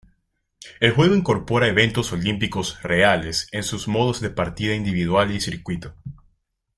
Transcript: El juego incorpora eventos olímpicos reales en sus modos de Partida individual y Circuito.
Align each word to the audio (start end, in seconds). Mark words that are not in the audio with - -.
El 0.79 0.93
juego 0.93 1.13
incorpora 1.15 1.67
eventos 1.67 2.11
olímpicos 2.11 2.81
reales 2.81 3.47
en 3.51 3.61
sus 3.61 3.87
modos 3.87 4.19
de 4.19 4.31
Partida 4.31 4.73
individual 4.73 5.29
y 5.29 5.39
Circuito. 5.39 5.93